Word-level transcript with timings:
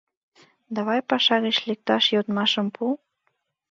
Давай, 0.75 0.99
паша 1.09 1.35
гыч 1.45 1.57
лекташ 1.67 2.03
йодмашым 2.13 2.67
пу. 2.75 2.85